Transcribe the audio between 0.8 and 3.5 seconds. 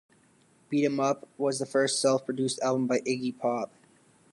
'Em Up" was the first self-produced album by Iggy